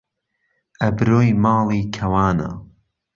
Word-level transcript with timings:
ئهبرۆی 0.81 1.29
ماڵی 1.43 1.81
کهوانه 1.95 2.49